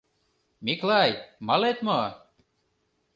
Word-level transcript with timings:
—Миклай, 0.65 1.11
малет 1.47 1.77
мо? 1.87 1.99